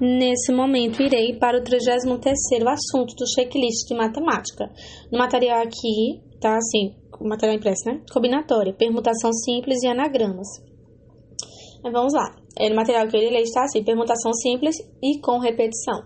[0.00, 4.70] Nesse momento, irei para o 33º assunto do checklist de matemática.
[5.10, 8.00] No material aqui, tá assim, o material impresso, né?
[8.12, 10.46] Combinatória, permutação simples e anagramas.
[11.82, 12.32] vamos lá.
[12.56, 16.00] É, no material que ele lê está assim, permutação simples e com repetição.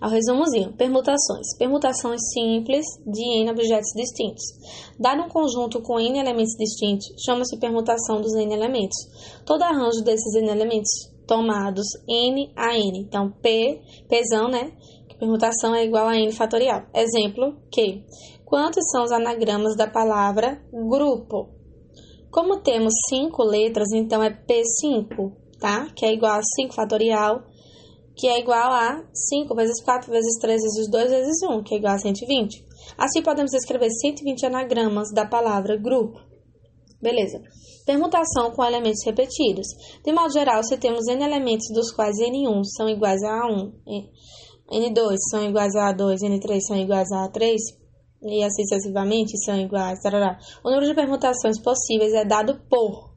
[0.00, 1.46] Ao resumozinho, permutações.
[1.58, 4.42] Permutações simples de n objetos distintos.
[4.98, 8.96] Dado um conjunto com n elementos distintos, chama-se permutação dos n elementos.
[9.44, 12.98] Todo arranjo desses n elementos tomados n a n.
[13.00, 14.72] Então, p, pzão, né?
[15.18, 16.82] Permutação é igual a n fatorial.
[16.94, 18.04] Exemplo que
[18.44, 21.48] quantos são os anagramas da palavra grupo?
[22.30, 25.88] Como temos cinco letras, então é P5, tá?
[25.94, 27.44] Que é igual a 5 fatorial
[28.16, 31.78] que é igual a 5 vezes 4 vezes 3 vezes 2 vezes 1, que é
[31.78, 32.64] igual a 120.
[32.96, 36.20] Assim, podemos escrever 120 anagramas da palavra grupo.
[37.04, 37.38] Beleza.
[37.84, 39.66] Permutação com elementos repetidos.
[40.02, 43.72] De modo geral, se temos n elementos dos quais n1 são iguais a 1,
[44.72, 47.60] n2 são iguais a 2, n3 são iguais a 3,
[48.22, 50.38] e assim sucessivamente são iguais, tarará.
[50.64, 53.12] o número de permutações possíveis é dado por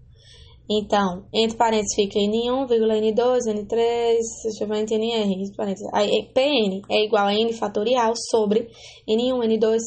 [0.69, 5.87] então, entre parênteses fica N1, N2, N3, deixa eu ver, NR, parênteses.
[5.93, 8.67] Aí, PN é igual a N fatorial sobre
[9.07, 9.77] N1, N2,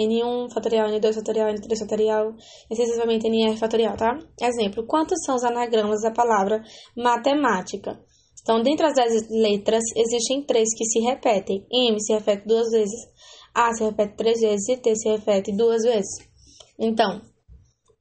[0.00, 2.34] N1 fatorial, N2 fatorial, N3 fatorial,
[2.70, 4.18] excessivamente NR fatorial, tá?
[4.40, 6.62] Exemplo, quantos são os anagramas da palavra
[6.96, 8.00] matemática?
[8.42, 8.94] Então, dentre as
[9.30, 11.66] letras, existem três que se repetem.
[11.70, 13.08] M se repete duas vezes,
[13.54, 16.30] A se repete três vezes e T se repete duas vezes.
[16.78, 17.20] Então,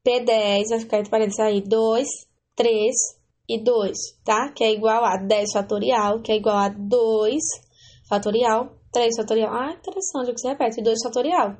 [0.07, 2.07] P10 vai ficar entre parênteses aí 2,
[2.55, 2.95] 3
[3.49, 4.51] e 2, tá?
[4.53, 7.41] Que é igual a 10 fatorial, que é igual a 2
[8.07, 9.53] fatorial, 3 fatorial.
[9.53, 11.57] Ah, interessante, que se repete, 2 fatorial,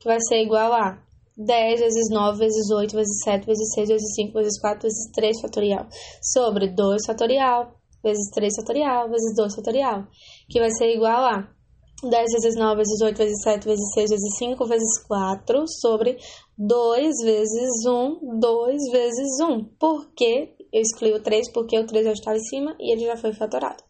[0.00, 0.98] que vai ser igual a
[1.36, 5.40] 10 vezes 9 vezes 8 vezes 7 vezes 6 vezes 5 vezes 4 vezes 3
[5.40, 5.86] fatorial,
[6.22, 10.06] sobre 2 fatorial, vezes 3 fatorial, vezes 2 fatorial,
[10.48, 11.48] que vai ser igual a
[12.02, 16.18] 10 vezes 9 vezes 8 vezes 7 vezes 6 vezes 5 vezes 4 sobre
[16.58, 19.64] 2 vezes 1, 2 vezes 1.
[19.78, 21.50] Por que eu excluí o 3?
[21.52, 23.82] Porque o 3 já estava em cima e ele já foi fatorado.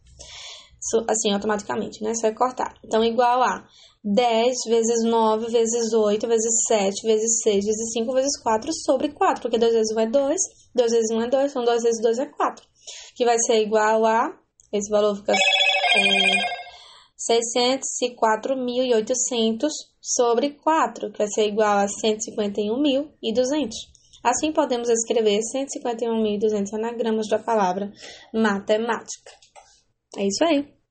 [1.08, 2.12] Assim, automaticamente, né?
[2.14, 2.74] Só é cortar.
[2.84, 3.64] Então, igual a
[4.04, 9.42] 10 vezes 9 vezes 8 vezes 7 vezes 6 vezes 5 vezes 4 sobre 4.
[9.42, 10.36] Porque 2 vezes 1 é 2,
[10.74, 12.66] 2 vezes 1 é 2, então 2 vezes 2 é 4.
[13.16, 14.36] Que vai ser igual a...
[14.72, 15.32] Esse valor fica...
[15.32, 15.36] É,
[17.30, 19.70] 604.800
[20.00, 23.70] sobre 4, que vai ser igual a 151.200.
[24.24, 27.92] Assim, podemos escrever 151.200 anagramas da palavra
[28.32, 29.30] matemática.
[30.16, 30.81] É isso aí.